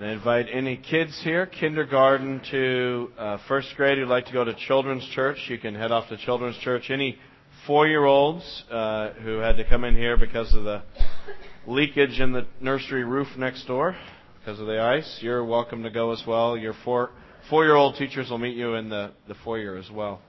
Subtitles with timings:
[0.00, 4.42] And I invite any kids here, kindergarten to uh, first grade who'd like to go
[4.42, 6.84] to children's church, you can head off to children's church.
[6.88, 7.18] Any
[7.66, 10.82] four-year-olds uh, who had to come in here because of the
[11.66, 13.94] leakage in the nursery roof next door
[14.38, 16.56] because of the ice, you're welcome to go as well.
[16.56, 17.10] Your four
[17.50, 20.22] four-year-old teachers will meet you in the, the foyer as well.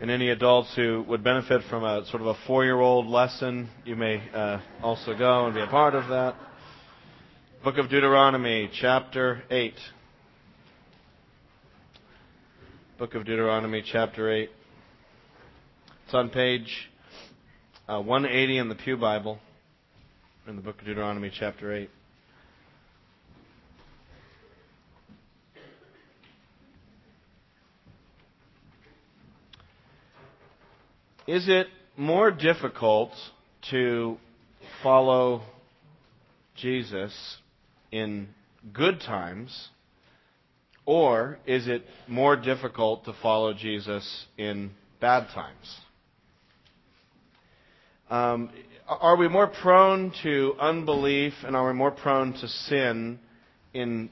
[0.00, 4.28] And any adults who would benefit from a sort of a four-year-old lesson, you may
[4.34, 6.34] uh, also go and be a part of that.
[7.64, 9.74] Book of Deuteronomy, chapter 8.
[12.98, 14.50] Book of Deuteronomy, chapter 8.
[16.04, 16.90] It's on page
[17.88, 19.38] uh, 180 in the Pew Bible,
[20.48, 21.90] in the book of Deuteronomy, chapter 8.
[31.28, 33.12] Is it more difficult
[33.70, 34.16] to
[34.82, 35.42] follow
[36.56, 37.36] Jesus
[37.92, 38.28] in
[38.72, 39.68] good times,
[40.84, 45.76] or is it more difficult to follow Jesus in bad times?
[48.10, 48.50] Um,
[48.88, 53.18] are we more prone to unbelief and are we more prone to sin
[53.72, 54.10] in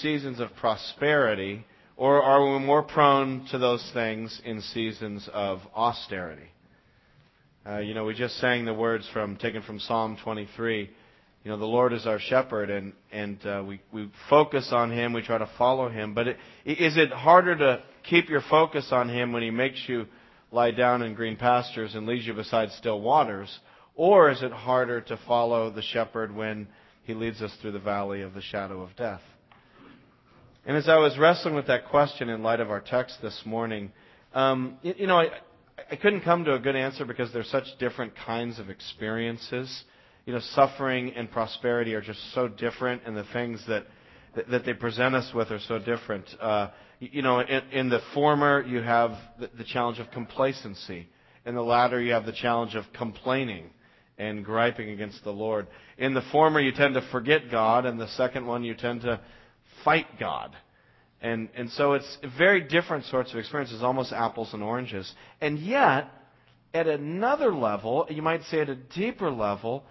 [0.00, 1.64] seasons of prosperity,
[1.96, 6.48] or are we more prone to those things in seasons of austerity?
[7.66, 10.90] Uh, you know, we just sang the words from taken from Psalm 23
[11.44, 15.12] you know, the Lord is our shepherd, and and uh, we we focus on Him.
[15.12, 16.14] We try to follow Him.
[16.14, 20.06] But it, is it harder to keep your focus on Him when He makes you
[20.50, 23.58] lie down in green pastures and leads you beside still waters,
[23.94, 26.66] or is it harder to follow the shepherd when
[27.02, 29.22] He leads us through the valley of the shadow of death?
[30.64, 33.92] And as I was wrestling with that question in light of our text this morning,
[34.32, 35.28] um, you, you know, I,
[35.90, 39.84] I couldn't come to a good answer because there's such different kinds of experiences
[40.26, 43.86] you know, suffering and prosperity are just so different, and the things that
[44.48, 46.26] that they present us with are so different.
[46.40, 46.68] Uh,
[46.98, 51.08] you know, in, in, the former, you have the, the, challenge of complacency.
[51.46, 53.70] In the latter, you have the challenge of complaining
[54.18, 55.66] and griping against the Lord.
[55.98, 59.20] In the former, you tend to forget God, and the second one, you tend to
[59.84, 60.56] fight God.
[61.20, 65.12] And, and so it's very different sorts of experiences, almost apples and oranges.
[65.40, 66.08] And yet,
[66.72, 69.84] at another level, you might say at a deeper level,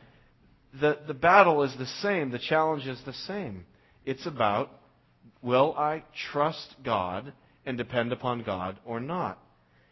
[0.79, 3.65] the, the battle is the same, the challenge is the same.
[4.05, 4.69] It's about
[5.41, 7.33] will I trust God
[7.65, 9.39] and depend upon God or not?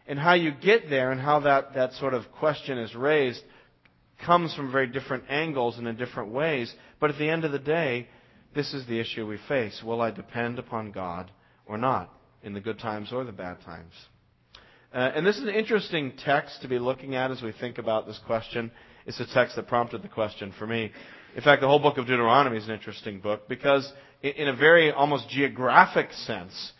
[0.07, 3.43] And how you get there and how that, that sort of question is raised
[4.25, 6.73] comes from very different angles and in different ways.
[6.99, 8.07] But at the end of the day,
[8.53, 9.81] this is the issue we face.
[9.83, 11.31] Will I depend upon God
[11.65, 12.13] or not
[12.43, 13.93] in the good times or the bad times?
[14.93, 18.05] Uh, and this is an interesting text to be looking at as we think about
[18.05, 18.71] this question.
[19.05, 20.91] It's the text that prompted the question for me.
[21.35, 23.91] In fact, the whole book of Deuteronomy is an interesting book because,
[24.21, 26.73] in a very almost geographic sense,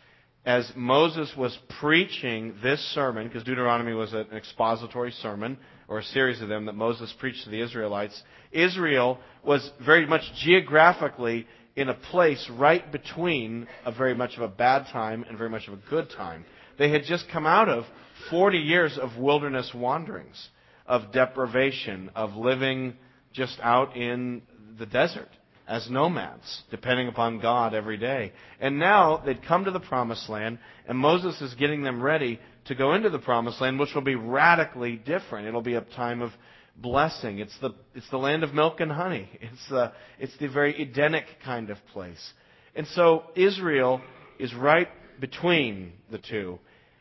[0.45, 6.41] as Moses was preaching this sermon, because Deuteronomy was an expository sermon, or a series
[6.41, 8.21] of them that Moses preached to the Israelites,
[8.51, 14.47] Israel was very much geographically in a place right between a very much of a
[14.47, 16.45] bad time and very much of a good time.
[16.77, 17.85] They had just come out of
[18.29, 20.49] 40 years of wilderness wanderings
[20.91, 22.93] of deprivation, of living
[23.31, 24.41] just out in
[24.77, 25.29] the desert
[25.65, 28.33] as nomads, depending upon God every day.
[28.59, 32.75] And now they'd come to the promised land, and Moses is getting them ready to
[32.75, 35.47] go into the promised land, which will be radically different.
[35.47, 36.31] It'll be a time of
[36.75, 37.39] blessing.
[37.39, 39.29] It's the, it's the land of milk and honey.
[39.41, 42.33] It's the, it's the very Edenic kind of place.
[42.75, 44.01] And so Israel
[44.39, 44.89] is right
[45.21, 46.59] between the two.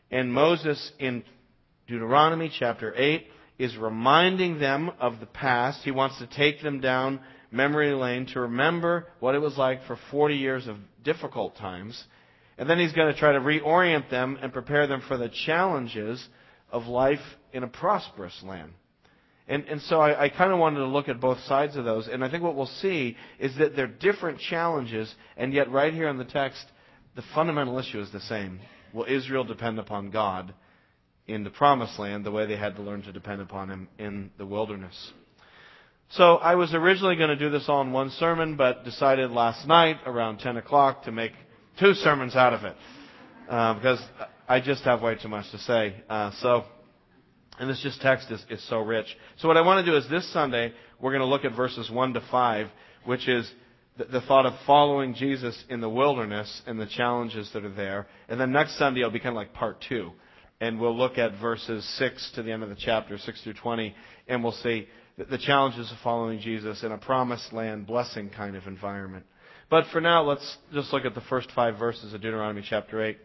[0.09, 1.25] And Moses in
[1.87, 3.27] Deuteronomy chapter 8
[3.61, 5.83] is reminding them of the past.
[5.83, 7.19] He wants to take them down
[7.51, 12.03] memory lane to remember what it was like for 40 years of difficult times.
[12.57, 16.27] And then he's going to try to reorient them and prepare them for the challenges
[16.71, 17.19] of life
[17.53, 18.71] in a prosperous land.
[19.47, 22.07] And, and so I, I kind of wanted to look at both sides of those.
[22.07, 26.07] And I think what we'll see is that they're different challenges, and yet right here
[26.07, 26.63] in the text,
[27.15, 28.59] the fundamental issue is the same.
[28.93, 30.53] Will Israel depend upon God?
[31.27, 34.31] In the promised land the way they had to learn to depend upon him in
[34.37, 35.11] the wilderness.
[36.11, 39.65] So I was originally going to do this all in one sermon, but decided last
[39.65, 41.31] night around 10 o'clock to make
[41.79, 42.75] two sermons out of it.
[43.49, 44.01] Uh, because
[44.47, 45.95] I just have way too much to say.
[46.09, 46.65] Uh, so,
[47.59, 49.05] and this just text is, is so rich.
[49.37, 51.89] So what I want to do is this Sunday, we're going to look at verses
[51.89, 52.67] 1 to 5,
[53.05, 53.49] which is
[53.97, 58.07] the, the thought of following Jesus in the wilderness and the challenges that are there.
[58.27, 60.11] And then next Sunday, it'll be kind of like part two
[60.61, 63.95] And we'll look at verses 6 to the end of the chapter, 6 through 20,
[64.27, 64.87] and we'll see
[65.17, 69.25] the challenges of following Jesus in a promised land, blessing kind of environment.
[69.71, 73.17] But for now, let's just look at the first five verses of Deuteronomy chapter 8.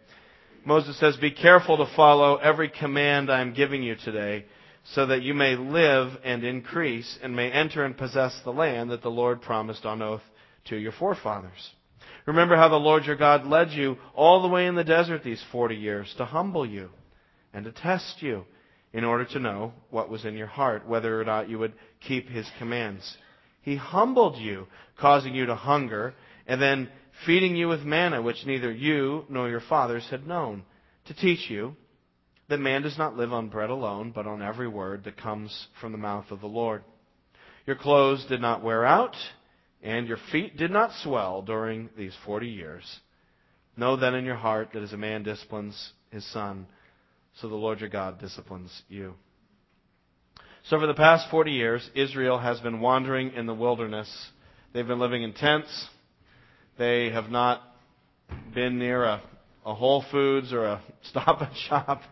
[0.65, 4.47] Moses says, Be careful to follow every command I am giving you today,
[4.95, 9.03] so that you may live and increase, and may enter and possess the land that
[9.03, 10.23] the Lord promised on oath
[10.69, 11.71] to your forefathers.
[12.25, 15.45] Remember how the Lord your God led you all the way in the desert these
[15.53, 16.89] forty years to humble you
[17.57, 18.45] and to test you
[18.93, 21.73] in order to know what was in your heart, whether or not you would
[22.07, 23.17] keep his commands.
[23.63, 24.67] He humbled you,
[25.01, 26.13] causing you to hunger,
[26.47, 26.91] and then
[27.25, 30.65] feeding you with manna, which neither you nor your fathers had known,
[31.07, 31.75] to teach you
[32.51, 35.93] that man does not live on bread alone, but on every word that comes from
[35.93, 36.85] the mouth of the Lord.
[37.67, 39.17] Your clothes did not wear out,
[39.83, 43.01] and your feet did not swell during these forty years.
[43.79, 46.67] Know then in your heart that as a man disciplines his son,
[47.41, 49.15] so the Lord your God disciplines you.
[50.65, 54.09] So for the past 40 years, Israel has been wandering in the wilderness.
[54.73, 55.87] They've been living in tents.
[56.79, 57.63] They have not
[58.55, 59.23] been near a,
[59.65, 62.03] a Whole Foods or a Stop and Shop.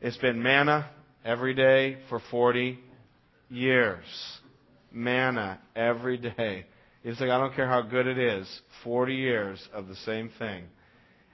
[0.00, 0.88] It's been manna
[1.24, 2.78] every day for 40
[3.50, 4.04] years.
[4.90, 6.64] Manna every day.
[7.04, 8.48] It's like, I don't care how good it is.
[8.84, 10.64] 40 years of the same thing.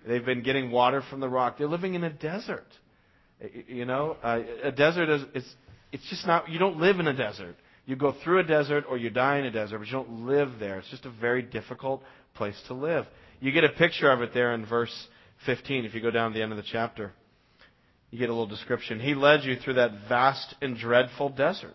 [0.06, 1.56] They've been getting water from the rock.
[1.56, 2.66] They're living in a desert.
[3.66, 5.54] You know, uh, a desert is, it's,
[5.92, 7.56] it's just not, you don't live in a desert.
[7.86, 10.52] You go through a desert or you die in a desert, but you don't live
[10.58, 10.78] there.
[10.78, 12.02] It's just a very difficult
[12.34, 13.06] place to live.
[13.40, 15.06] You get a picture of it there in verse
[15.46, 17.12] 15 if you go down to the end of the chapter.
[18.10, 19.00] You get a little description.
[19.00, 21.74] He led you through that vast and dreadful desert,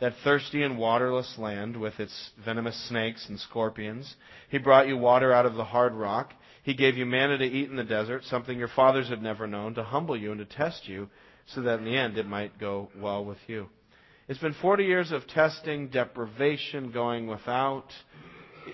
[0.00, 4.14] that thirsty and waterless land with its venomous snakes and scorpions.
[4.48, 6.32] He brought you water out of the hard rock.
[6.62, 9.74] He gave you manna to eat in the desert, something your fathers had never known,
[9.74, 11.08] to humble you and to test you,
[11.46, 13.68] so that in the end it might go well with you.
[14.28, 17.86] It's been 40 years of testing, deprivation, going without,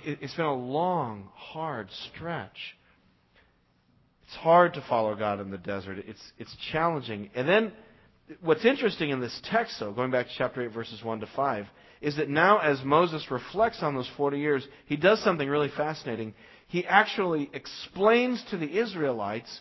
[0.05, 2.77] it's been a long, hard stretch.
[4.27, 6.05] It's hard to follow God in the desert.
[6.07, 7.31] It's, it's challenging.
[7.35, 7.73] And then,
[8.43, 11.67] what's interesting in this text, though, going back to chapter 8, verses 1 to 5,
[12.03, 16.35] is that now as Moses reflects on those 40 years, he does something really fascinating.
[16.69, 19.61] He actually explains to the Israelites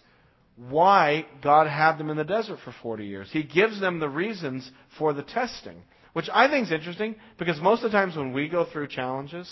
[0.58, 3.30] why God had them in the desert for 40 years.
[3.32, 5.84] He gives them the reasons for the testing,
[6.14, 9.52] which I think is interesting because most of the times when we go through challenges,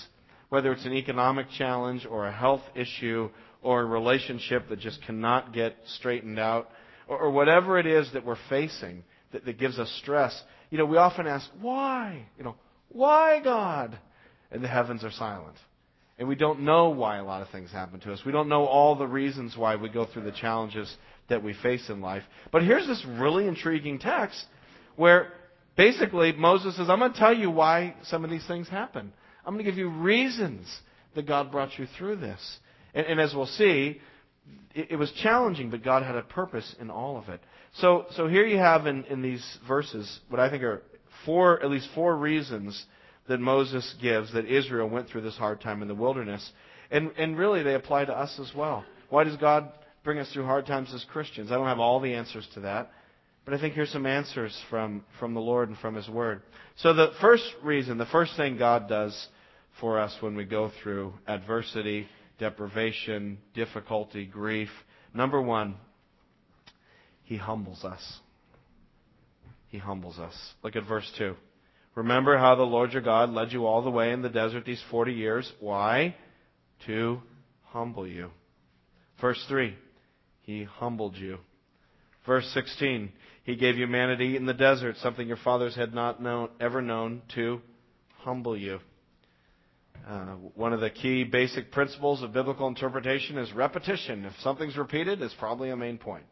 [0.50, 3.30] whether it's an economic challenge or a health issue
[3.62, 6.69] or a relationship that just cannot get straightened out
[7.07, 10.40] or, or whatever it is that we're facing that, that gives us stress,
[10.72, 12.25] you know, we often ask, why?
[12.38, 12.56] You know,
[12.90, 13.98] why God?
[14.52, 15.56] And the heavens are silent.
[16.17, 18.21] And we don't know why a lot of things happen to us.
[18.25, 20.94] We don't know all the reasons why we go through the challenges
[21.27, 22.23] that we face in life.
[22.51, 24.45] But here's this really intriguing text
[24.95, 25.33] where
[25.75, 29.12] basically Moses says, I'm going to tell you why some of these things happen.
[29.45, 30.67] I'm going to give you reasons
[31.15, 32.59] that God brought you through this.
[32.94, 34.00] And, and as we'll see,
[34.73, 37.41] it, it, was challenging, but God had a purpose in all of it.
[37.79, 40.81] So, so here you have in, in these verses what I think are
[41.25, 42.85] four, at least four reasons
[43.27, 46.48] that Moses gives that Israel went through this hard time in the wilderness.
[46.92, 48.86] And, and really, they apply to us as well.
[49.10, 49.72] Why does God
[50.04, 51.51] bring us through hard times as Christians?
[51.51, 52.92] I don't have all the answers to that.
[53.45, 56.42] But I think here's some answers from, from the Lord and from His Word.
[56.77, 59.28] So the first reason, the first thing God does
[59.80, 62.07] for us when we go through adversity,
[62.40, 64.69] deprivation, difficulty, grief.
[65.14, 65.76] Number one,
[67.23, 68.19] He humbles us.
[69.69, 70.35] He humbles us.
[70.64, 71.35] Look at verse 2.
[71.95, 74.83] Remember how the Lord your God led you all the way in the desert these
[74.92, 75.52] 40 years.
[75.61, 76.16] Why?
[76.87, 77.21] To
[77.64, 78.31] humble you.
[79.21, 79.75] Verse 3.
[80.42, 81.37] He humbled you.
[82.25, 83.11] Verse 16.
[83.44, 86.49] He gave you manna to eat in the desert, something your fathers had not known,
[86.59, 87.61] ever known to
[88.18, 88.80] humble you.
[90.07, 94.25] Uh, one of the key basic principles of biblical interpretation is repetition.
[94.25, 96.25] If something's repeated, it's probably a main point.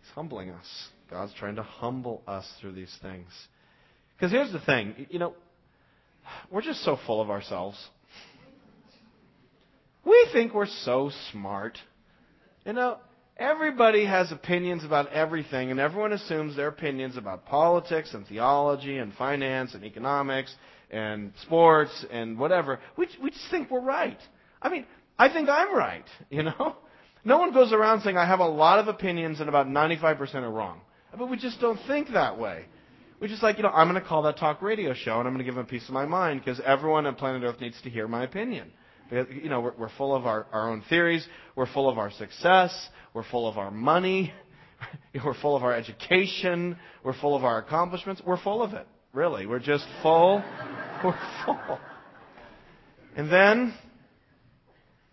[0.00, 0.88] He's humbling us.
[1.10, 3.28] God's trying to humble us through these things.
[4.22, 5.34] Because here's the thing, you know,
[6.48, 7.76] we're just so full of ourselves.
[10.04, 11.76] We think we're so smart.
[12.64, 12.98] You know,
[13.36, 19.12] everybody has opinions about everything, and everyone assumes their opinions about politics and theology and
[19.12, 20.54] finance and economics
[20.92, 24.20] and sports and whatever, we, we just think we're right.
[24.62, 24.86] I mean,
[25.18, 26.76] I think I'm right, you know?
[27.24, 30.48] No one goes around saying I have a lot of opinions and about 95% are
[30.48, 30.80] wrong.
[31.18, 32.66] But we just don't think that way.
[33.22, 35.32] We just like, you know, I'm going to call that talk radio show and I'm
[35.32, 37.80] going to give them a piece of my mind because everyone on planet Earth needs
[37.82, 38.72] to hear my opinion.
[39.08, 41.24] Because, you know, we're, we're full of our, our own theories.
[41.54, 42.88] We're full of our success.
[43.14, 44.32] We're full of our money.
[45.24, 46.76] we're full of our education.
[47.04, 48.20] We're full of our accomplishments.
[48.26, 48.88] We're full of it.
[49.12, 49.46] Really.
[49.46, 50.42] We're just full.
[51.04, 51.78] We're full.
[53.14, 53.72] And then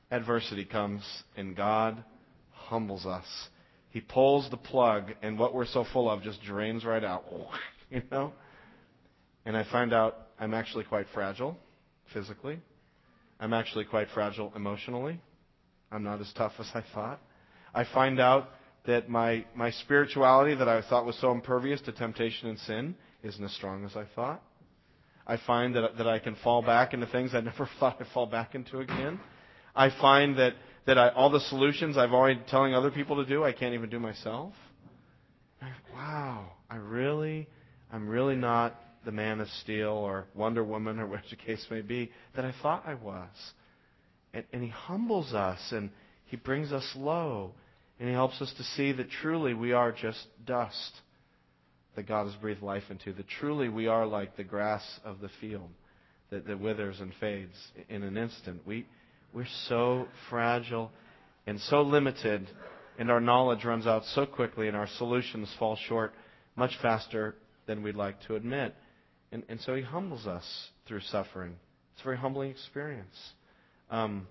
[0.10, 1.04] adversity comes
[1.38, 2.04] and God
[2.54, 3.26] humbles us.
[3.92, 7.26] He pulls the plug and what we're so full of just drains right out.
[7.92, 8.34] You know?
[9.46, 11.58] And I find out I'm actually quite fragile
[12.14, 12.60] physically.
[13.40, 15.20] I'm actually quite fragile emotionally.
[15.92, 17.20] I'm not as tough as I thought.
[17.74, 18.50] I find out
[18.86, 23.44] that my, my spirituality that I thought was so impervious to temptation and sin isn't
[23.44, 24.42] as strong as I thought.
[25.26, 28.26] I find that, that I can fall back into things I never thought I'd fall
[28.26, 29.20] back into again.
[29.76, 30.54] I find that,
[30.86, 33.90] that I, all the solutions I've already telling other people to do, I can't even
[33.90, 34.54] do myself.
[35.94, 37.48] Wow, I really,
[37.92, 41.82] I'm really not the man of steel or Wonder Woman or whatever the case may
[41.82, 43.30] be that I thought I was.
[44.34, 45.90] And, and He humbles us and
[46.26, 47.54] He brings us low
[48.00, 51.02] and He helps us to see that truly we are just dust
[51.96, 55.30] that God has breathed life into, that truly we are like the grass of the
[55.42, 55.70] field
[56.30, 57.56] that, that withers and fades
[57.90, 58.62] in an instant.
[58.66, 58.86] We,
[59.34, 60.92] we're so fragile
[61.46, 62.48] and so limited,
[62.98, 66.14] and our knowledge runs out so quickly, and our solutions fall short
[66.56, 67.36] much faster
[67.70, 68.74] than we'd like to admit.
[69.32, 70.44] And, and so he humbles us
[70.88, 71.56] through suffering.
[71.94, 73.16] It's a very humbling experience.
[73.92, 74.28] Um,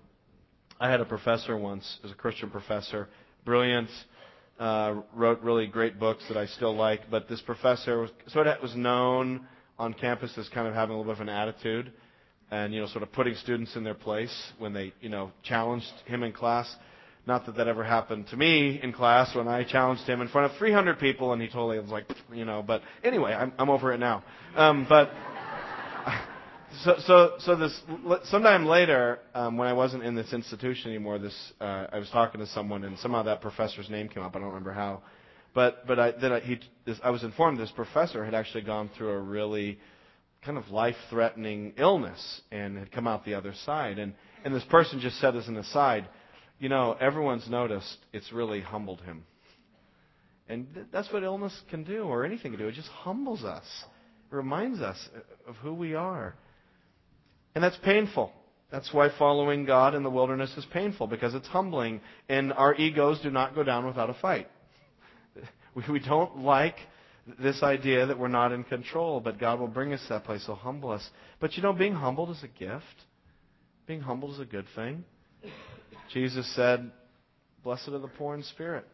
[0.77, 3.07] I had a professor once, as a Christian professor,
[3.45, 3.89] brilliant,
[4.59, 7.09] uh, wrote really great books that I still like.
[7.09, 10.97] But this professor was sort of was known on campus as kind of having a
[10.99, 11.93] little bit of an attitude,
[12.51, 15.93] and you know, sort of putting students in their place when they you know challenged
[16.05, 16.69] him in class.
[17.25, 20.51] Not that that ever happened to me in class when I challenged him in front
[20.51, 22.63] of 300 people and he totally was like, you know.
[22.65, 24.23] But anyway, I'm, I'm over it now.
[24.55, 25.11] Um, but
[26.83, 27.79] so so so this
[28.25, 32.39] sometime later, um, when I wasn't in this institution anymore, this uh, I was talking
[32.39, 34.35] to someone and somehow that professor's name came up.
[34.35, 35.01] I don't remember how.
[35.53, 38.89] But but I, then I, he, this, I was informed this professor had actually gone
[38.97, 39.79] through a really
[40.45, 43.99] kind of life-threatening illness and had come out the other side.
[43.99, 44.13] And
[44.45, 46.07] and this person just said as an aside,
[46.59, 49.23] you know, everyone's noticed it's really humbled him.
[50.47, 52.67] And th- that's what illness can do, or anything can do.
[52.67, 53.65] It just humbles us,
[54.31, 54.97] it reminds us
[55.47, 56.35] of who we are.
[57.55, 58.31] And that's painful.
[58.71, 63.19] That's why following God in the wilderness is painful, because it's humbling, and our egos
[63.21, 64.47] do not go down without a fight.
[65.87, 66.75] We don't like
[67.39, 70.43] this idea that we're not in control, but God will bring us to that place.
[70.45, 71.07] He'll humble us.
[71.39, 72.83] But you know, being humbled is a gift.
[73.85, 75.03] Being humbled is a good thing.
[76.13, 76.91] Jesus said,
[77.63, 78.87] Blessed are the poor in spirit,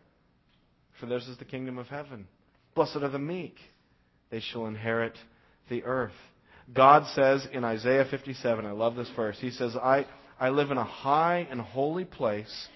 [1.00, 2.28] for theirs is the kingdom of heaven.
[2.74, 3.56] Blessed are the meek,
[4.30, 5.14] they shall inherit
[5.70, 6.12] the earth.
[6.74, 10.06] God says in Isaiah 57, I love this verse, He says, I,
[10.40, 12.68] I live in a high and holy place,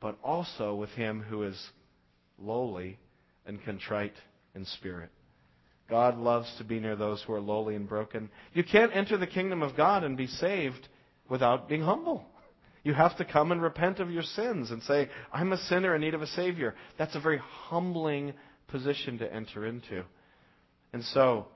[0.00, 1.58] but also with him who is
[2.38, 2.98] lowly
[3.46, 4.14] and contrite
[4.54, 5.10] in spirit.
[5.88, 8.30] God loves to be near those who are lowly and broken.
[8.54, 10.88] You can't enter the kingdom of God and be saved
[11.28, 12.24] without being humble.
[12.82, 16.00] You have to come and repent of your sins and say, I'm a sinner in
[16.00, 16.74] need of a Savior.
[16.98, 18.32] That's a very humbling
[18.68, 20.04] position to enter into.
[20.92, 21.48] And so,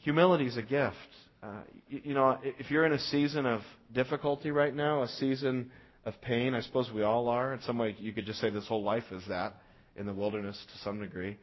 [0.00, 0.96] humility is a gift.
[1.42, 3.60] Uh, you, you know, if you're in a season of
[3.92, 5.70] difficulty right now, a season
[6.04, 7.54] of pain, I suppose we all are.
[7.54, 9.54] In some way, you could just say this whole life is that
[9.96, 11.36] in the wilderness to some degree.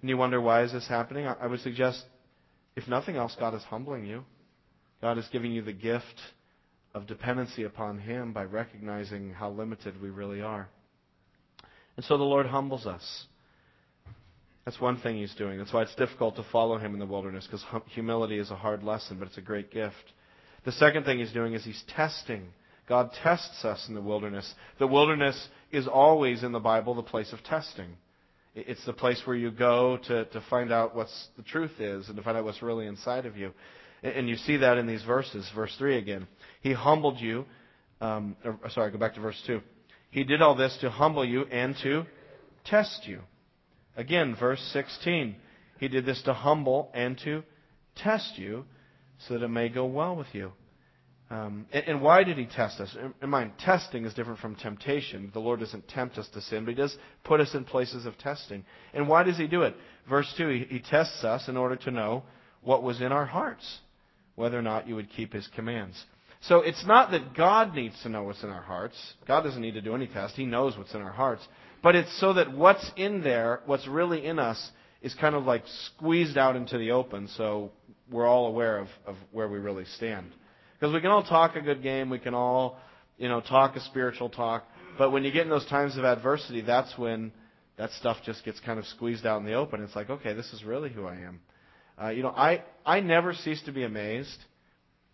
[0.00, 1.26] And you wonder, why is this happening?
[1.26, 2.04] I, I would suggest,
[2.76, 4.24] if nothing else, God is humbling you.
[5.00, 6.20] God is giving you the gift
[6.96, 10.66] of dependency upon Him by recognizing how limited we really are.
[11.94, 13.26] And so the Lord humbles us.
[14.64, 15.58] That's one thing He's doing.
[15.58, 18.82] That's why it's difficult to follow Him in the wilderness, because humility is a hard
[18.82, 19.94] lesson, but it's a great gift.
[20.64, 22.48] The second thing He's doing is He's testing.
[22.88, 24.50] God tests us in the wilderness.
[24.78, 27.90] The wilderness is always in the Bible the place of testing.
[28.54, 32.16] It's the place where you go to, to find out what the truth is and
[32.16, 33.52] to find out what's really inside of you.
[34.02, 35.50] And you see that in these verses.
[35.54, 36.26] Verse 3 again.
[36.66, 37.44] He humbled you.
[38.00, 39.60] Um, or, sorry, go back to verse 2.
[40.10, 42.06] He did all this to humble you and to
[42.64, 43.20] test you.
[43.96, 45.36] Again, verse 16.
[45.78, 47.44] He did this to humble and to
[47.94, 48.64] test you
[49.28, 50.50] so that it may go well with you.
[51.30, 52.96] Um, and, and, why did he test us?
[53.00, 55.30] In, in mind, testing is different from temptation.
[55.32, 58.18] The Lord doesn't tempt us to sin, but he does put us in places of
[58.18, 58.64] testing.
[58.92, 59.76] And why does he do it?
[60.08, 62.24] Verse 2, he, he tests us in order to know
[62.62, 63.78] what was in our hearts
[64.36, 66.04] whether or not you would keep his commands.
[66.48, 68.96] So it's not that God needs to know what's in our hearts.
[69.26, 70.36] God doesn't need to do any test.
[70.36, 71.46] He knows what's in our hearts.
[71.82, 74.70] But it's so that what's in there, what's really in us,
[75.02, 77.70] is kind of like squeezed out into the open so
[78.10, 80.32] we're all aware of, of where we really stand.
[80.78, 82.78] Because we can all talk a good game, we can all,
[83.18, 84.64] you know, talk a spiritual talk,
[84.98, 87.32] but when you get in those times of adversity, that's when
[87.76, 89.82] that stuff just gets kind of squeezed out in the open.
[89.82, 91.40] It's like, okay, this is really who I am.
[92.00, 94.38] Uh, you know, I, I never cease to be amazed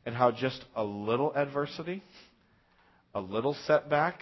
[0.06, 2.02] at how just a little adversity,
[3.14, 4.20] a little setback,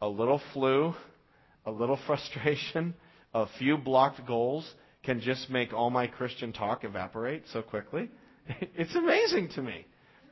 [0.00, 0.94] a little flu,
[1.66, 2.94] a little frustration,
[3.34, 4.68] a few blocked goals
[5.04, 8.10] can just make all my Christian talk evaporate so quickly.
[8.74, 9.84] It's amazing to me.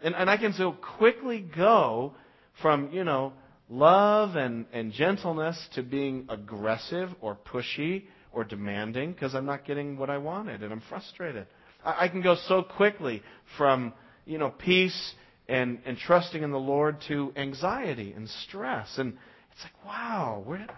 [0.03, 2.15] And, and I can so quickly go
[2.63, 3.33] from, you know,
[3.69, 9.97] love and, and gentleness to being aggressive or pushy or demanding because I'm not getting
[9.97, 11.47] what I wanted and I'm frustrated.
[11.85, 13.23] I, I can go so quickly
[13.57, 13.93] from,
[14.27, 15.15] you know, peace
[15.49, 18.99] and, and trusting in the Lord to anxiety and stress.
[18.99, 19.17] And
[19.53, 20.71] it's like, wow, where did,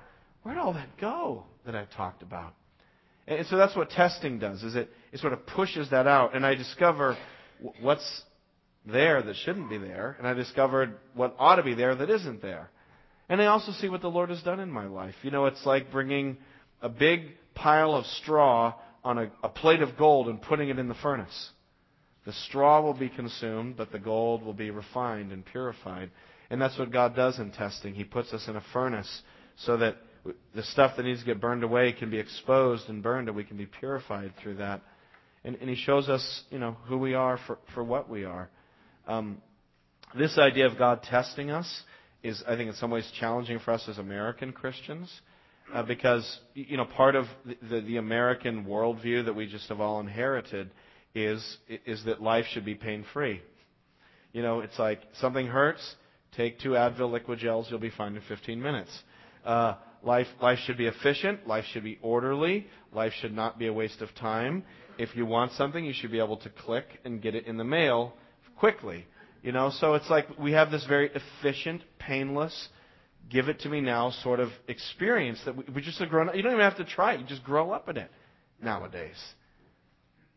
[0.43, 2.55] where did all that go that I talked about?
[3.27, 6.35] And so that's what testing does, is it, it sort of pushes that out.
[6.35, 7.17] And I discover
[7.81, 8.23] what's
[8.87, 10.17] there that shouldn't be there.
[10.19, 12.71] And I discovered what ought to be there that isn't there.
[13.29, 15.15] And I also see what the Lord has done in my life.
[15.23, 16.39] You know, it's like bringing
[16.81, 17.23] a big
[17.55, 18.75] pile of straw
[19.05, 21.51] on a, a plate of gold and putting it in the furnace.
[22.29, 26.11] The straw will be consumed, but the gold will be refined and purified.
[26.51, 27.95] And that's what God does in testing.
[27.95, 29.23] He puts us in a furnace
[29.57, 29.97] so that
[30.55, 33.45] the stuff that needs to get burned away can be exposed and burned, and we
[33.45, 34.83] can be purified through that.
[35.43, 38.51] And, and He shows us, you know, who we are for, for what we are.
[39.07, 39.41] Um,
[40.15, 41.83] this idea of God testing us
[42.23, 45.11] is, I think, in some ways challenging for us as American Christians.
[45.73, 49.81] Uh, because you know part of the, the, the American worldview that we just have
[49.81, 50.71] all inherited
[51.25, 53.41] is is that life should be pain free.
[54.33, 55.97] You know, it's like something hurts,
[56.37, 58.91] take two Advil liquid gels, you'll be fine in 15 minutes.
[59.45, 63.73] Uh, life life should be efficient, life should be orderly, life should not be a
[63.73, 64.65] waste of time.
[64.99, 67.65] If you want something, you should be able to click and get it in the
[67.65, 68.15] mail
[68.59, 69.07] quickly.
[69.43, 72.69] You know, so it's like we have this very efficient, painless,
[73.31, 76.35] give it to me now sort of experience that we, we just have grown up.
[76.35, 77.21] You don't even have to try it.
[77.21, 78.11] You just grow up in it
[78.61, 79.17] nowadays.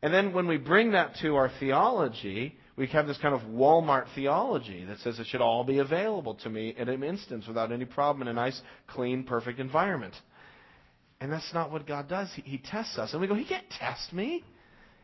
[0.02, 4.06] And then when we bring that to our theology, we have this kind of Walmart
[4.16, 7.86] theology that says it should all be available to me in an instance without any
[7.86, 10.16] problem in a nice, clean, perfect environment.
[11.20, 12.30] And that's not what God does.
[12.36, 13.12] He, he tests us.
[13.12, 14.44] And we go, He can't test me.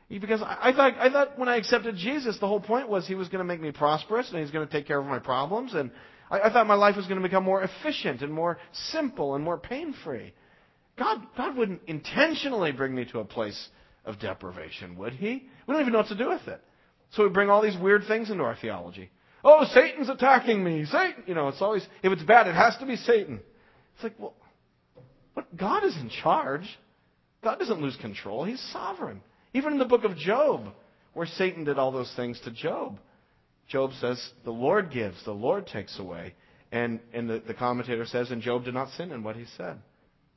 [0.09, 3.13] Because I, I, thought, I thought when I accepted Jesus, the whole point was He
[3.13, 5.75] was going to make me prosperous and He's going to take care of my problems.
[5.75, 5.91] And
[6.31, 8.57] I, I thought my life was going to become more efficient and more
[8.91, 10.33] simple and more pain free.
[10.97, 13.69] God, God wouldn't intentionally bring me to a place
[14.07, 15.47] of deprivation, would He?
[15.67, 16.61] We don't even know what to do with it.
[17.11, 19.11] So we bring all these weird things into our theology.
[19.43, 20.85] Oh, Satan's attacking me.
[20.85, 23.39] Satan, you know, it's always, if it's bad, it has to be Satan.
[23.95, 24.33] It's like, well,
[25.35, 26.67] but God is in charge.
[27.43, 28.43] God doesn't lose control.
[28.43, 29.21] He's sovereign.
[29.53, 30.73] Even in the book of Job,
[31.13, 32.99] where Satan did all those things to Job,
[33.69, 36.33] Job says, the Lord gives, the Lord takes away.
[36.71, 39.77] And, and the, the commentator says, and Job did not sin in what he said.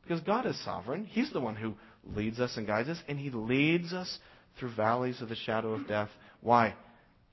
[0.02, 1.04] Because God is sovereign.
[1.04, 4.18] He's the one who leads us and guides us, and He leads us
[4.58, 6.08] through valleys of the shadow of death.
[6.40, 6.74] Why?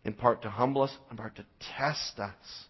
[0.04, 1.46] In part to humble us, in part to
[1.78, 2.66] test us.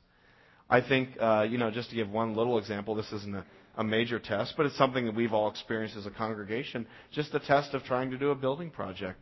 [0.70, 3.46] I think, uh, you know, just to give one little example, this isn't a,
[3.78, 6.88] a major test, but it's something that we've all experienced as a congregation.
[7.12, 9.20] Just the test of trying to do a building project.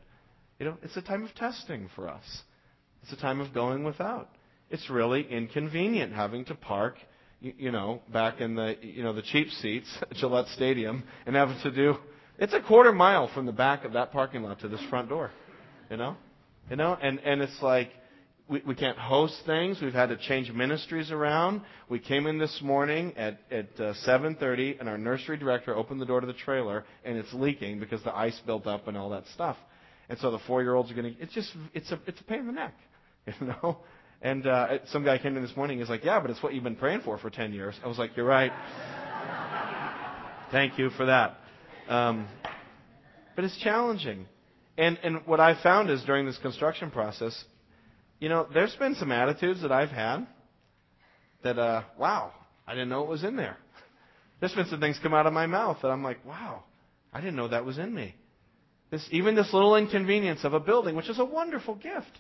[0.60, 2.24] You know, it's a time of testing for us.
[3.04, 4.30] It's a time of going without.
[4.72, 6.96] It's really inconvenient having to park,
[7.40, 11.36] you, you know, back in the, you know, the cheap seats at Gillette Stadium and
[11.36, 11.98] having to do
[12.38, 15.32] it's a quarter mile from the back of that parking lot to this front door.
[15.90, 16.16] You know?
[16.70, 16.98] You know?
[17.02, 17.90] And, and it's like,
[18.48, 19.82] we, we can't host things.
[19.82, 21.62] We've had to change ministries around.
[21.90, 26.06] We came in this morning at, at uh, 7.30 and our nursery director opened the
[26.06, 29.24] door to the trailer and it's leaking because the ice built up and all that
[29.34, 29.58] stuff.
[30.10, 32.48] And so the four-year-olds are going to, it's just, it's a, it's a pain in
[32.48, 32.76] the neck.
[33.42, 33.80] You know?
[34.22, 35.80] And uh, some guy came in this morning.
[35.80, 37.98] He's like, "Yeah, but it's what you've been praying for for ten years." I was
[37.98, 38.52] like, "You're right.
[40.52, 41.38] Thank you for that."
[41.88, 42.28] Um,
[43.36, 44.26] but it's challenging.
[44.78, 47.44] And, and what I've found is during this construction process,
[48.20, 50.28] you know, there's been some attitudes that I've had
[51.44, 52.32] that, uh, wow,
[52.68, 53.58] I didn't know it was in there.
[54.40, 56.64] There's been some things come out of my mouth that I'm like, wow,
[57.14, 58.16] I didn't know that was in me.
[58.92, 62.20] This, even this little inconvenience of a building, which is a wonderful gift,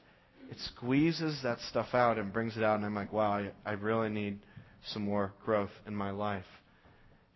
[0.49, 3.73] it squeezes that stuff out and brings it out, and I'm like, wow, I, I
[3.73, 4.39] really need
[4.88, 6.45] some more growth in my life.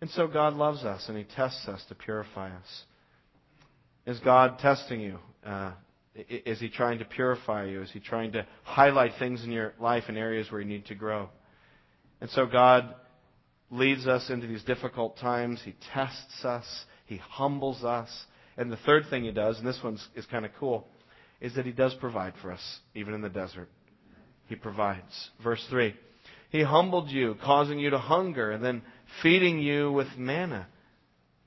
[0.02, 2.84] And so God loves us and He tests us to purify us.
[4.06, 5.20] Is God testing you?
[5.46, 5.74] Uh,
[6.16, 7.82] is He trying to purify you?
[7.82, 10.96] Is He trying to highlight things in your life and areas where you need to
[10.96, 11.30] grow?
[12.22, 12.96] And so God
[13.70, 15.62] leads us into these difficult times.
[15.64, 16.66] He tests us.
[17.06, 18.10] He humbles us.
[18.58, 20.88] And the third thing He does, and this one is kind of cool,
[21.40, 23.70] is that He does provide for us, even in the desert.
[24.48, 25.30] He provides.
[25.44, 25.94] Verse 3
[26.50, 28.82] He humbled you, causing you to hunger, and then
[29.22, 30.68] feeding you with manna.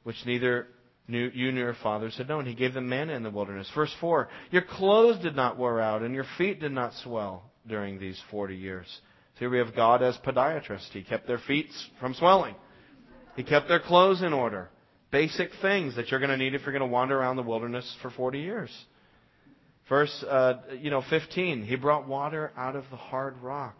[0.05, 0.67] which neither
[1.09, 2.47] knew, you nor your fathers had known.
[2.47, 3.71] He gave them manna in the wilderness.
[3.75, 7.99] Verse 4 Your clothes did not wear out, and your feet did not swell during
[7.99, 8.87] these 40 years.
[9.35, 10.91] So here we have God as podiatrist.
[10.93, 11.69] He kept their feet
[12.01, 12.55] from swelling,
[13.37, 14.69] He kept their clothes in order.
[15.11, 17.97] Basic things that you're going to need if you're going to wander around the wilderness
[18.01, 18.71] for 40 years.
[19.87, 21.65] Verse, uh, you know, 15.
[21.65, 23.77] He brought water out of the hard rock.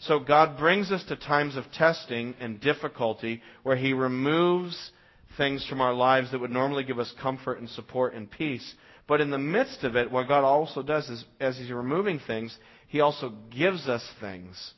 [0.00, 4.90] So God brings us to times of testing and difficulty where He removes
[5.36, 8.74] things from our lives that would normally give us comfort and support and peace.
[9.06, 12.56] But in the midst of it, what God also does is, as He's removing things,
[12.88, 14.74] He also gives us things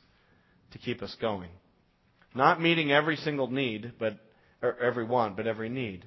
[0.71, 1.49] to keep us going.
[2.35, 4.17] Not meeting every single need, but
[4.61, 6.05] or every one, but every need.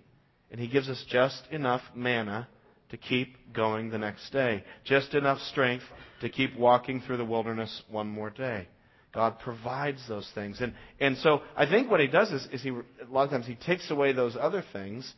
[0.51, 2.49] And He gives us just enough manna
[2.91, 5.85] to keep going the next day, just enough strength
[6.21, 8.69] to keep walking through the wilderness one more day.
[9.13, 10.61] God provides those things.
[10.61, 13.47] And, and so I think what he does is, is he, a lot of times
[13.47, 15.13] he takes away those other things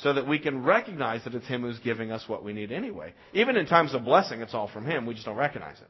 [0.00, 3.12] so that we can recognize that it's him who's giving us what we need anyway.
[3.32, 5.06] Even in times of blessing, it's all from him.
[5.06, 5.88] We just don't recognize it.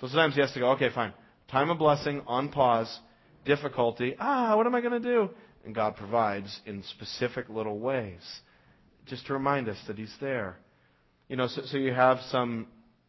[0.00, 1.12] So sometimes he has to go, okay, fine.
[1.50, 2.98] Time of blessing, on pause,
[3.44, 4.16] difficulty.
[4.18, 5.30] Ah, what am I going to do?
[5.64, 8.22] And God provides in specific little ways.
[9.06, 10.56] Just to remind us that he's there.
[11.28, 12.66] You know, so, so you have some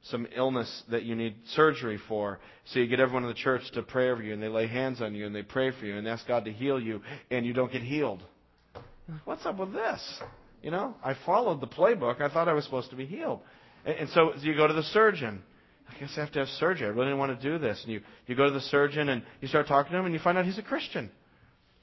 [0.09, 2.39] some illness that you need surgery for.
[2.65, 5.01] So you get everyone in the church to pray over you and they lay hands
[5.01, 7.53] on you and they pray for you and ask God to heal you and you
[7.53, 8.21] don't get healed.
[9.25, 10.19] What's up with this?
[10.61, 12.21] You know, I followed the playbook.
[12.21, 13.39] I thought I was supposed to be healed.
[13.85, 15.41] And, and so you go to the surgeon.
[15.87, 16.87] I guess I have to have surgery.
[16.87, 17.81] I really didn't want to do this.
[17.83, 20.19] And you, you go to the surgeon and you start talking to him and you
[20.19, 21.11] find out he's a Christian.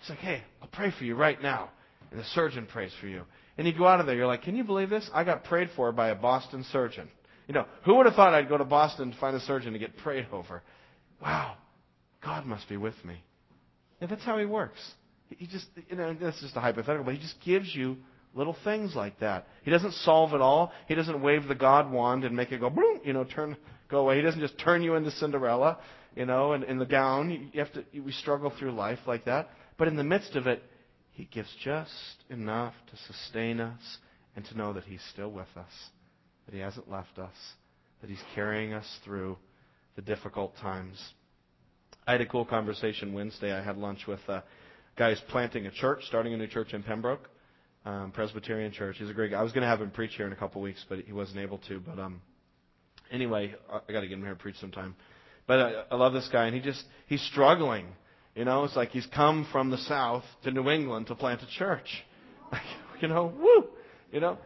[0.00, 1.70] He's like, hey, I'll pray for you right now.
[2.10, 3.22] And the surgeon prays for you.
[3.56, 4.16] And you go out of there.
[4.16, 5.08] You're like, can you believe this?
[5.14, 7.08] I got prayed for by a Boston surgeon.
[7.52, 9.78] You know, who would have thought I'd go to Boston to find a surgeon to
[9.78, 10.62] get prayed over?
[11.20, 11.58] Wow,
[12.24, 13.22] God must be with me.
[14.00, 14.80] And that's how He works.
[15.28, 17.98] He just, you know, that's just a hypothetical, but He just gives you
[18.32, 19.48] little things like that.
[19.64, 20.72] He doesn't solve it all.
[20.88, 23.58] He doesn't wave the God wand and make it go boom, you know, turn,
[23.90, 24.16] go away.
[24.16, 25.76] He doesn't just turn you into Cinderella,
[26.16, 27.50] you know, and in the gown.
[27.52, 29.50] You have to, we struggle through life like that.
[29.76, 30.62] But in the midst of it,
[31.10, 33.98] He gives just enough to sustain us
[34.34, 35.90] and to know that He's still with us
[36.46, 37.34] that He hasn't left us,
[38.00, 39.36] that He's carrying us through
[39.96, 40.98] the difficult times.
[42.06, 43.52] I had a cool conversation Wednesday.
[43.52, 44.42] I had lunch with a
[44.96, 47.28] guy who's planting a church, starting a new church in Pembroke,
[47.84, 48.96] um, Presbyterian Church.
[48.98, 49.38] He's a great guy.
[49.38, 51.12] I was going to have him preach here in a couple of weeks, but he
[51.12, 51.80] wasn't able to.
[51.80, 52.20] But um,
[53.10, 54.96] anyway, I got to get him here to preach sometime.
[55.46, 57.86] But I, I love this guy, and he just he's struggling.
[58.34, 61.58] You know, it's like he's come from the South to New England to plant a
[61.58, 61.88] church.
[62.52, 62.60] Like,
[63.00, 63.68] you know, woo!
[64.12, 64.36] You know,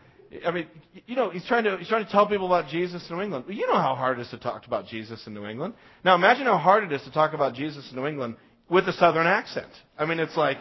[0.45, 0.67] I mean,
[1.07, 3.45] you know, he's trying to he's trying to tell people about Jesus in New England.
[3.49, 5.75] You know how hard it is to talk about Jesus in New England.
[6.05, 8.37] Now imagine how hard it is to talk about Jesus in New England
[8.69, 9.71] with a Southern accent.
[9.99, 10.59] I mean, it's like,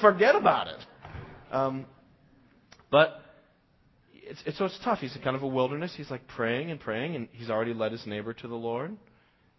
[0.00, 0.80] forget about it.
[1.50, 1.86] Um,
[2.90, 3.20] but
[4.12, 4.98] it's, it's so it's tough.
[4.98, 5.94] He's a kind of a wilderness.
[5.96, 8.96] He's like praying and praying, and he's already led his neighbor to the Lord,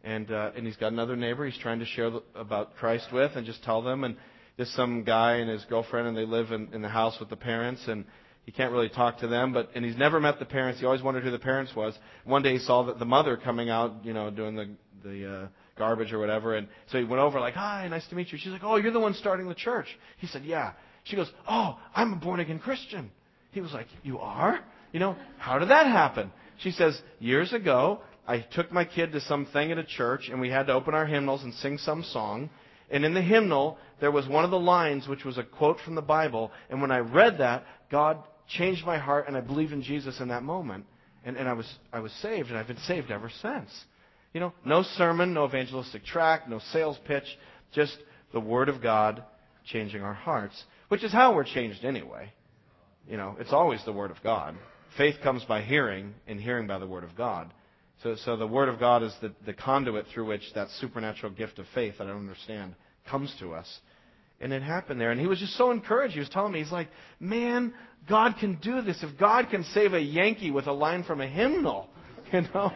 [0.03, 3.31] and uh, and he's got another neighbor he's trying to share the, about Christ with,
[3.35, 4.03] and just tell them.
[4.03, 4.17] And
[4.57, 7.35] there's some guy and his girlfriend, and they live in, in the house with the
[7.35, 8.05] parents, and
[8.45, 10.79] he can't really talk to them, but and he's never met the parents.
[10.79, 11.97] He always wondered who the parents was.
[12.25, 14.69] One day he saw that the mother coming out, you know, doing the
[15.03, 18.31] the uh, garbage or whatever, and so he went over like, "Hi, nice to meet
[18.31, 20.73] you." She's like, "Oh, you're the one starting the church." He said, "Yeah."
[21.05, 23.09] She goes, "Oh, I'm a born again Christian."
[23.51, 24.59] He was like, "You are?
[24.91, 29.21] You know, how did that happen?" She says, "Years ago, I took my kid to
[29.21, 32.03] some thing at a church, and we had to open our hymnals and sing some
[32.03, 32.51] song."
[32.91, 35.95] And in the hymnal, there was one of the lines which was a quote from
[35.95, 36.51] the Bible.
[36.69, 40.29] And when I read that, God changed my heart, and I believed in Jesus in
[40.29, 40.85] that moment.
[41.23, 43.69] And, and I, was, I was saved, and I've been saved ever since.
[44.33, 47.25] You know, no sermon, no evangelistic track, no sales pitch,
[47.73, 47.97] just
[48.31, 49.23] the Word of God
[49.65, 52.31] changing our hearts, which is how we're changed anyway.
[53.09, 54.55] You know, it's always the Word of God.
[54.97, 57.51] Faith comes by hearing, and hearing by the Word of God.
[58.03, 61.57] So, so the Word of God is the, the conduit through which that supernatural gift
[61.57, 62.75] of faith that I don't understand
[63.09, 63.79] comes to us.
[64.41, 65.11] And it happened there.
[65.11, 66.13] And he was just so encouraged.
[66.13, 67.73] He was telling me, he's like, man,
[68.07, 69.03] God can do this.
[69.03, 71.89] If God can save a Yankee with a line from a hymnal,
[72.33, 72.71] you know,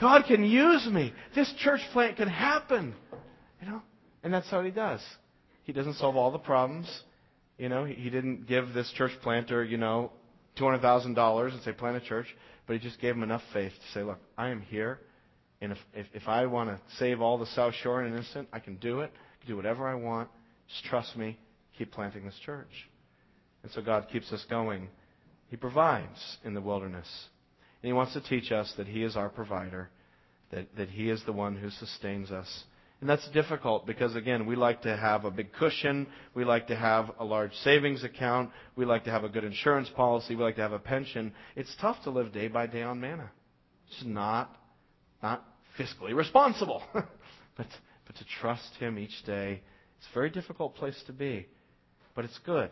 [0.00, 1.12] God can use me.
[1.34, 2.94] This church plant can happen,
[3.60, 3.82] you know,
[4.22, 5.00] and that's how He does.
[5.64, 6.88] He doesn't solve all the problems.
[7.58, 10.10] You know, he, didn't give this church planter, you know,
[10.56, 12.26] two hundred thousand dollars and say plant a church,
[12.66, 14.98] but he just gave him enough faith to say, look, I am here,
[15.60, 18.48] and if if, if I want to save all the South Shore in an instant,
[18.52, 19.12] I can do it.
[19.14, 20.28] I can do whatever I want.
[20.68, 21.38] Just trust me.
[21.78, 22.68] Keep planting this church.
[23.62, 24.88] And so God keeps us going.
[25.48, 27.08] He provides in the wilderness.
[27.82, 29.90] And He wants to teach us that He is our provider,
[30.50, 32.64] that, that He is the one who sustains us,
[33.00, 36.06] And that's difficult because, again, we like to have a big cushion.
[36.34, 38.50] We like to have a large savings account.
[38.76, 40.36] We like to have a good insurance policy.
[40.36, 41.32] We like to have a pension.
[41.56, 43.30] It's tough to live day by day on manna.
[43.88, 44.56] It's not,
[45.22, 45.44] not
[45.78, 46.82] fiscally responsible.
[46.94, 47.66] but,
[48.06, 49.62] but to trust Him each day,
[49.98, 51.46] it's a very difficult place to be.
[52.14, 52.70] But it's good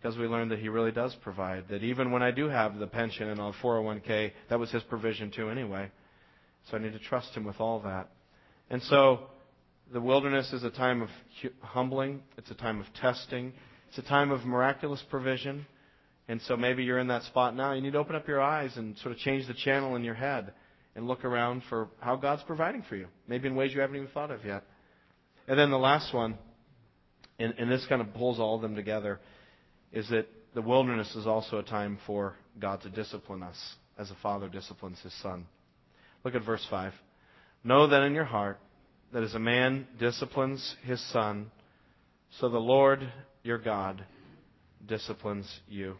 [0.00, 1.64] because we learned that He really does provide.
[1.68, 5.30] That even when I do have the pension and a 401k, that was His provision
[5.30, 5.90] too anyway.
[6.70, 8.10] So I need to trust Him with all that.
[8.70, 9.20] And so
[9.92, 11.08] the wilderness is a time of
[11.60, 13.52] humbling, it's a time of testing,
[13.88, 15.66] it's a time of miraculous provision.
[16.28, 17.72] And so maybe you're in that spot now.
[17.72, 20.14] You need to open up your eyes and sort of change the channel in your
[20.14, 20.52] head
[20.94, 24.08] and look around for how God's providing for you, maybe in ways you haven't even
[24.08, 24.62] thought of yet.
[25.48, 26.38] And then the last one,
[27.40, 29.18] and, and this kind of pulls all of them together,
[29.92, 33.56] is that the wilderness is also a time for God to discipline us
[33.98, 35.46] as a father disciplines his son.
[36.24, 36.92] Look at verse 5.
[37.64, 38.58] Know that in your heart
[39.12, 41.50] that as a man disciplines his son,
[42.38, 43.10] so the Lord
[43.42, 44.04] your God
[44.86, 45.96] disciplines you.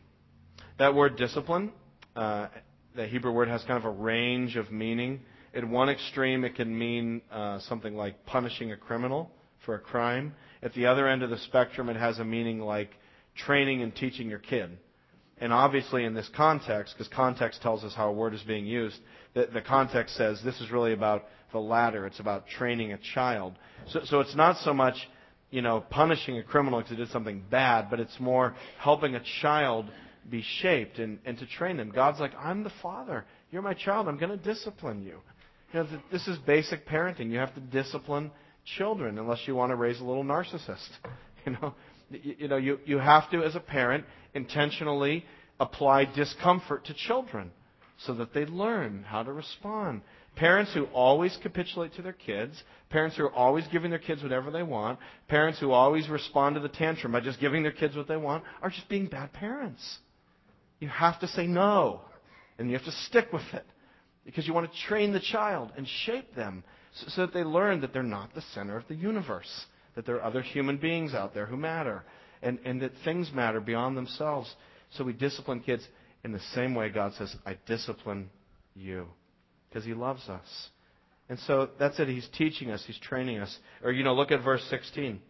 [0.79, 1.72] That word discipline,
[2.16, 2.48] uh,
[2.94, 5.20] the Hebrew word has kind of a range of meaning.
[5.55, 9.31] At one extreme, it can mean uh, something like punishing a criminal
[9.64, 10.35] for a crime.
[10.62, 12.90] At the other end of the spectrum, it has a meaning like
[13.37, 14.79] training and teaching your kid.
[15.38, 18.99] And obviously, in this context, because context tells us how a word is being used,
[19.35, 22.07] the, the context says this is really about the latter.
[22.07, 23.55] It's about training a child.
[23.88, 24.97] So, so it's not so much,
[25.51, 29.23] you know, punishing a criminal because he did something bad, but it's more helping a
[29.40, 29.87] child
[30.29, 31.90] be shaped and, and to train them.
[31.90, 33.25] God's like, I'm the father.
[33.51, 34.09] You're my child.
[34.09, 35.21] I'm going to discipline you.
[35.73, 37.31] You know, this is basic parenting.
[37.31, 38.31] You have to discipline
[38.77, 40.88] children unless you want to raise a little narcissist.
[41.47, 41.75] You know,
[42.11, 45.25] you know, you, you have to, as a parent, intentionally
[45.59, 47.51] apply discomfort to children
[48.07, 50.01] so that they learn how to respond.
[50.37, 54.51] Parents who always capitulate to their kids, parents who are always giving their kids whatever
[54.51, 58.09] they want, parents who always respond to the tantrum by just giving their kids what
[58.09, 59.99] they want, are just being bad parents.
[60.79, 62.01] You have to say no,
[62.59, 63.66] and you have to stick with it
[64.25, 67.83] because you want to train the child and shape them so, so that they learn
[67.83, 69.66] that they're not the center of the universe,
[70.01, 72.03] that there are other human beings out there who matter,
[72.41, 74.51] and, and that things matter beyond themselves.
[74.93, 75.87] So we discipline kids
[76.25, 78.31] in the same way God says, I discipline
[78.75, 79.09] you
[79.69, 80.71] because he loves us.
[81.29, 82.09] And so that's it.
[82.09, 82.83] He's teaching us.
[82.87, 83.55] He's training us.
[83.85, 85.21] Or, you know, look at verse 16.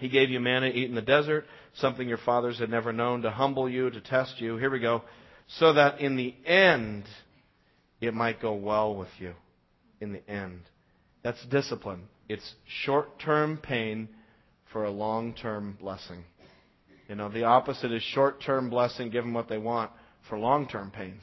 [0.00, 1.46] He gave you manna to eat in the desert,
[1.76, 4.58] something your fathers had never known, to humble you, to test you.
[4.58, 5.02] Here we go.
[5.46, 7.04] So that in the end,
[8.02, 9.32] it might go well with you.
[9.98, 10.60] In the end.
[11.22, 12.02] That's discipline.
[12.28, 12.54] It's
[12.84, 14.08] short term pain
[14.72, 16.24] for a long term blessing.
[17.08, 19.90] You know, the opposite is short term blessing, give them what they want,
[20.28, 21.20] for long term pain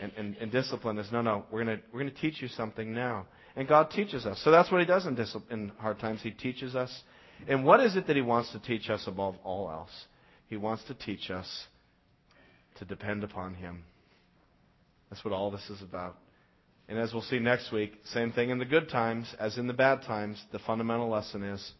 [0.00, 2.92] and, and, and discipline is no, no, we're going to we're to teach you something
[2.92, 3.26] now.
[3.56, 4.40] And God teaches us.
[4.44, 5.18] So that's what He does in,
[5.50, 6.20] in hard times.
[6.22, 7.02] He teaches us.
[7.48, 9.90] And what is it that He wants to teach us above all else?
[10.48, 11.66] He wants to teach us
[12.78, 13.84] to depend upon Him.
[15.10, 16.16] That's what all this is about.
[16.90, 19.72] And as we'll see next week, same thing in the good times as in the
[19.72, 20.42] bad times.
[20.50, 21.72] The fundamental lesson is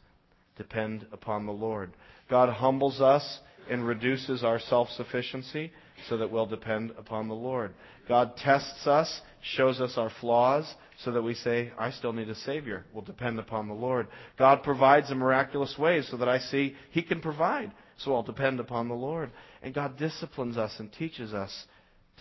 [0.57, 1.90] depend upon the Lord.
[2.31, 5.73] God humbles us and reduces our self sufficiency
[6.09, 7.75] so that we'll depend upon the Lord.
[8.07, 9.20] God tests us,
[9.57, 10.73] shows us our flaws,
[11.05, 12.85] so that we say, I still need a Savior.
[12.94, 14.07] We'll depend upon the Lord.
[14.38, 18.61] God provides in miraculous ways so that I see He can provide, so I'll depend
[18.61, 19.33] upon the Lord.
[19.61, 21.66] And God disciplines us and teaches us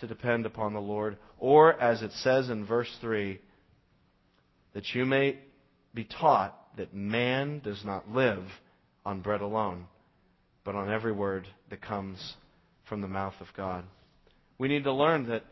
[0.00, 1.16] to depend upon the Lord.
[1.38, 3.40] Or, as it says in verse 3,
[4.74, 5.38] that you may
[5.94, 8.44] be taught that man does not live
[9.04, 9.86] on bread alone,
[10.64, 12.34] but on every word that comes
[12.88, 13.84] from the mouth of God.
[14.58, 15.44] We need to learn that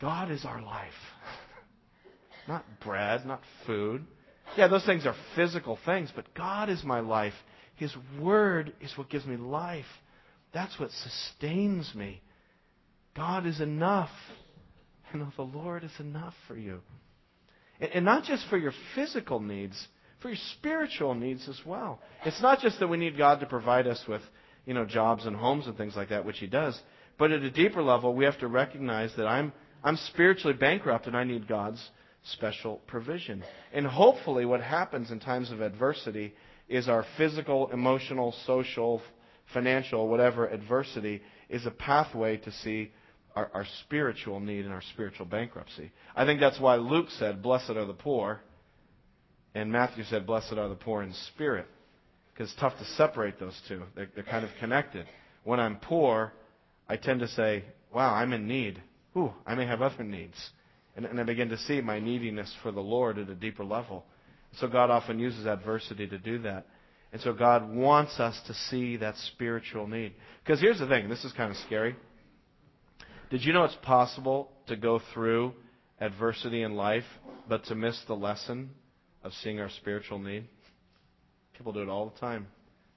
[0.00, 0.92] God is our life.
[2.48, 4.04] Not bread, not food.
[4.54, 7.32] Yeah, those things are physical things, but God is my life.
[7.76, 9.86] His Word is what gives me life.
[10.52, 12.20] That's what sustains me.
[13.16, 14.10] God is enough.
[15.12, 16.80] You know, the Lord is enough for you.
[17.78, 19.86] And, not just for your physical needs,
[20.20, 22.00] for your spiritual needs as well.
[22.24, 24.22] It's not just that we need God to provide us with
[24.66, 26.76] you know, jobs and homes and things like that, which he does.
[27.18, 29.52] But at a deeper level, we have to recognize that I'm,
[29.84, 31.86] I'm spiritually bankrupt and I need God's
[32.24, 33.44] special provision.
[33.72, 36.34] And hopefully, what happens in times of adversity
[36.68, 39.02] is our physical, emotional, social,
[39.52, 42.90] financial, whatever adversity is a pathway to see
[43.34, 45.90] our, our spiritual need and our spiritual bankruptcy.
[46.14, 48.40] I think that's why Luke said, Blessed are the poor,
[49.54, 51.66] and Matthew said, Blessed are the poor in spirit
[52.32, 53.82] because it's tough to separate those two.
[53.94, 55.06] They're, they're kind of connected.
[55.44, 56.32] When I'm poor,
[56.88, 58.82] I tend to say, wow, I'm in need.
[59.16, 60.36] Ooh, I may have other needs.
[60.96, 64.04] And, and I begin to see my neediness for the Lord at a deeper level.
[64.58, 66.66] So God often uses adversity to do that.
[67.12, 70.14] And so God wants us to see that spiritual need.
[70.44, 71.94] Because here's the thing this is kind of scary.
[73.30, 75.54] Did you know it's possible to go through
[76.00, 77.04] adversity in life,
[77.48, 78.70] but to miss the lesson
[79.22, 80.44] of seeing our spiritual need?
[81.56, 82.46] People do it all the time.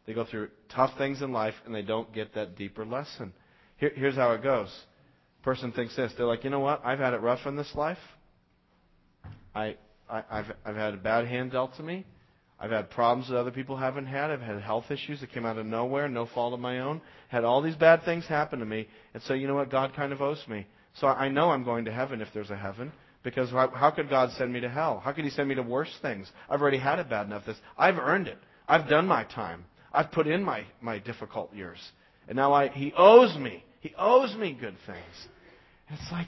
[0.05, 3.33] They go through tough things in life and they don't get that deeper lesson.
[3.77, 4.73] Here, here's how it goes.
[5.43, 6.11] Person thinks this.
[6.17, 6.83] They're like, you know what?
[6.83, 7.97] I've had it rough in this life.
[9.53, 9.75] I,
[10.09, 12.05] I, I've, I've had a bad hand dealt to me.
[12.59, 14.31] I've had problems that other people haven't had.
[14.31, 17.01] I've had health issues that came out of nowhere, no fault of my own.
[17.27, 18.87] Had all these bad things happen to me.
[19.13, 19.69] And so, you know what?
[19.69, 20.65] God kind of owes me.
[20.99, 22.91] So I know I'm going to heaven if there's a heaven.
[23.23, 25.01] Because how could God send me to hell?
[25.03, 26.31] How could He send me to worse things?
[26.49, 27.45] I've already had it bad enough.
[27.45, 28.37] This I've earned it.
[28.67, 29.65] I've done my time.
[29.93, 31.79] I've put in my, my difficult years.
[32.27, 33.63] And now I, He owes me.
[33.81, 35.27] He owes me good things.
[35.89, 36.27] And it's like,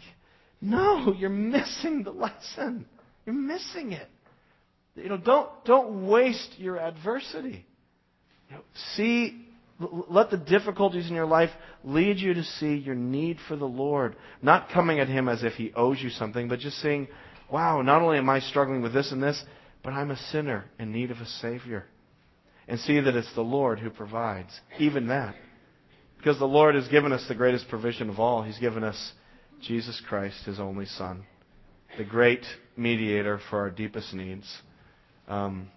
[0.62, 2.86] no, you're missing the lesson.
[3.26, 4.08] You're missing it.
[5.02, 7.66] You know, don't, don't waste your adversity.
[8.50, 8.62] You know,
[8.96, 9.46] see,
[9.80, 11.52] let the difficulties in your life
[11.84, 14.16] lead you to see your need for the Lord.
[14.42, 17.08] Not coming at Him as if He owes you something, but just saying,
[17.52, 19.42] wow, not only am I struggling with this and this,
[19.84, 21.86] but I'm a sinner in need of a Savior.
[22.68, 25.36] And see that it's the Lord who provides, even that.
[26.18, 28.44] Because the Lord has given us the greatest provision of all.
[28.44, 29.14] He's given us
[29.62, 31.24] Jesus Christ, His only Son,
[31.98, 34.46] the great mediator for our deepest needs.
[35.30, 35.70] Um,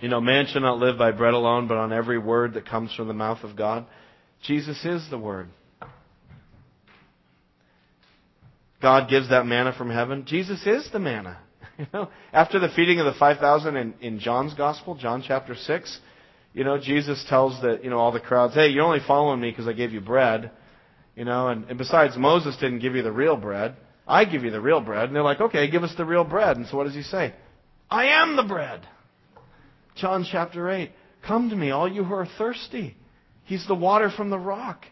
[0.00, 2.94] you know, man shall not live by bread alone, but on every word that comes
[2.94, 3.86] from the mouth of God.
[4.42, 5.48] Jesus is the Word.
[8.80, 10.24] God gives that manna from heaven.
[10.26, 11.38] Jesus is the manna.
[11.78, 16.00] You know, after the feeding of the 5,000 in, in John's Gospel, John chapter 6,
[16.52, 19.50] you know, Jesus tells that, you know, all the crowds, hey, you're only following me
[19.50, 20.50] because I gave you bread.
[21.14, 23.76] You know, and, and besides, Moses didn't give you the real bread.
[24.08, 25.04] I give you the real bread.
[25.04, 26.56] And they're like, okay, give us the real bread.
[26.56, 27.32] And so what does he say?
[27.90, 28.86] I am the bread.
[29.96, 30.90] John chapter 8.
[31.26, 32.96] Come to me, all you who are thirsty.
[33.44, 34.84] He's the water from the rock.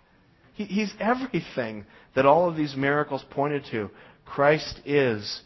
[0.54, 3.90] He, he's everything that all of these miracles pointed to.
[4.24, 5.42] Christ is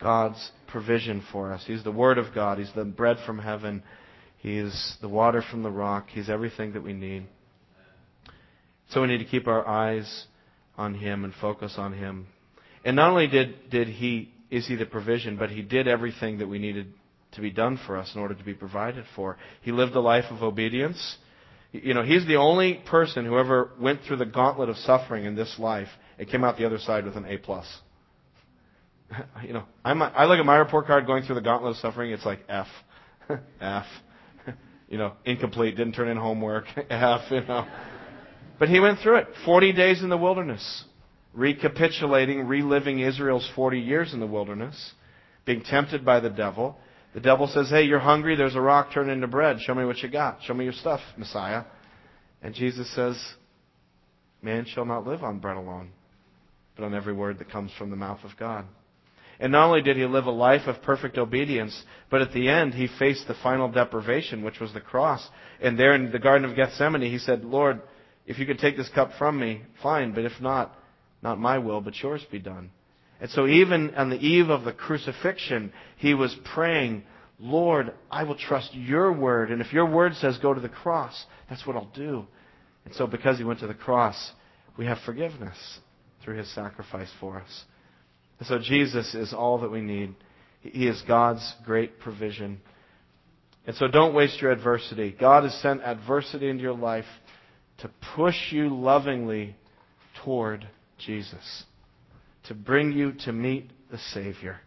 [0.00, 1.64] God's provision for us.
[1.66, 2.58] He's the Word of God.
[2.58, 3.82] He's the bread from heaven.
[4.38, 6.06] He's the water from the rock.
[6.08, 7.26] He's everything that we need.
[8.90, 10.26] So we need to keep our eyes
[10.76, 12.26] on Him and focus on Him.
[12.84, 16.46] And not only did, did He is He the provision, but He did everything that
[16.46, 16.92] we needed
[17.32, 19.38] to be done for us in order to be provided for.
[19.62, 21.16] He lived a life of obedience.
[21.72, 25.34] You know, He's the only person who ever went through the gauntlet of suffering in
[25.34, 25.88] this life
[26.18, 27.66] and came out the other side with an A plus.
[29.46, 32.12] You know, I'm, I look at my report card going through the gauntlet of suffering.
[32.12, 32.68] It's like F,
[33.60, 33.84] F,
[34.88, 35.76] you know, incomplete.
[35.76, 36.64] Didn't turn in homework.
[36.90, 37.66] F, you know.
[38.58, 39.28] But he went through it.
[39.44, 40.84] Forty days in the wilderness
[41.34, 44.92] recapitulating, reliving Israel's 40 years in the wilderness,
[45.44, 46.76] being tempted by the devil.
[47.14, 48.36] The devil says, Hey, you're hungry.
[48.36, 49.58] There's a rock turned into bread.
[49.60, 50.38] Show me what you got.
[50.42, 51.64] Show me your stuff, Messiah.
[52.42, 53.16] And Jesus says,
[54.42, 55.90] Man shall not live on bread alone,
[56.76, 58.66] but on every word that comes from the mouth of God.
[59.40, 62.74] And not only did he live a life of perfect obedience, but at the end
[62.74, 65.26] he faced the final deprivation, which was the cross.
[65.60, 67.82] And there in the Garden of Gethsemane, he said, Lord,
[68.26, 70.76] if you could take this cup from me, fine, but if not,
[71.22, 72.70] not my will, but yours be done.
[73.20, 77.04] And so even on the eve of the crucifixion, he was praying,
[77.38, 79.50] Lord, I will trust your word.
[79.50, 82.26] And if your word says go to the cross, that's what I'll do.
[82.84, 84.32] And so because he went to the cross,
[84.76, 85.56] we have forgiveness
[86.24, 87.64] through his sacrifice for us.
[88.38, 90.14] And so Jesus is all that we need.
[90.60, 92.60] He is God's great provision.
[93.66, 95.14] And so don't waste your adversity.
[95.18, 97.04] God has sent adversity into your life
[97.78, 99.56] to push you lovingly
[100.24, 100.66] toward
[101.06, 101.64] Jesus,
[102.44, 104.60] to bring you to meet the Savior.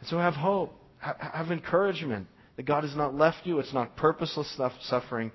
[0.00, 3.58] And so have hope, have encouragement that God has not left you.
[3.58, 5.32] It's not purposeless suffering.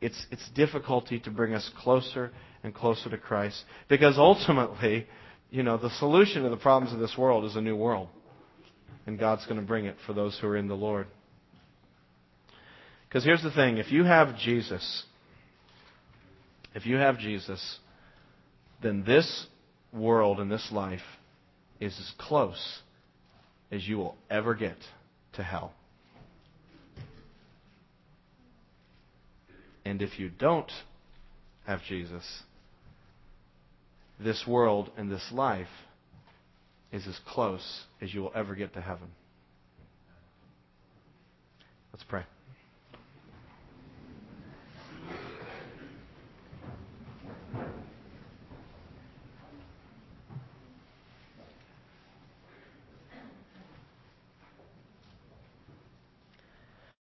[0.00, 2.30] It's, it's difficulty to bring us closer
[2.62, 3.64] and closer to Christ.
[3.88, 5.06] Because ultimately,
[5.50, 8.08] you know, the solution to the problems of this world is a new world.
[9.06, 11.06] And God's going to bring it for those who are in the Lord.
[13.08, 15.04] Because here's the thing if you have Jesus,
[16.74, 17.78] if you have Jesus,
[18.82, 19.46] then this
[19.92, 21.00] world and this life
[21.80, 22.80] is as close
[23.70, 24.76] as you will ever get
[25.34, 25.72] to hell.
[29.84, 30.70] And if you don't
[31.66, 32.42] have Jesus,
[34.20, 35.66] this world and this life
[36.92, 39.08] is as close as you will ever get to heaven.
[41.92, 42.24] Let's pray.